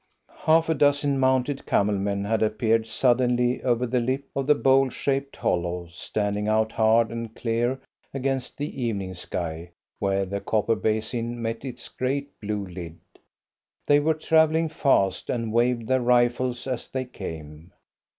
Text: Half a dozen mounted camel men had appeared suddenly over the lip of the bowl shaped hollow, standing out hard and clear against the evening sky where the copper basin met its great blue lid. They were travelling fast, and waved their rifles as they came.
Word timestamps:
Half 0.45 0.67
a 0.67 0.73
dozen 0.73 1.19
mounted 1.19 1.67
camel 1.67 1.93
men 1.93 2.23
had 2.25 2.41
appeared 2.41 2.87
suddenly 2.87 3.61
over 3.61 3.85
the 3.85 3.99
lip 3.99 4.23
of 4.35 4.47
the 4.47 4.55
bowl 4.55 4.89
shaped 4.89 5.35
hollow, 5.35 5.89
standing 5.91 6.47
out 6.47 6.71
hard 6.71 7.11
and 7.11 7.35
clear 7.35 7.79
against 8.11 8.57
the 8.57 8.81
evening 8.81 9.13
sky 9.13 9.69
where 9.99 10.25
the 10.25 10.41
copper 10.41 10.73
basin 10.75 11.39
met 11.39 11.63
its 11.63 11.87
great 11.87 12.29
blue 12.39 12.65
lid. 12.65 12.97
They 13.85 13.99
were 13.99 14.15
travelling 14.15 14.69
fast, 14.69 15.29
and 15.29 15.53
waved 15.53 15.87
their 15.87 16.01
rifles 16.01 16.65
as 16.65 16.87
they 16.87 17.05
came. 17.05 17.71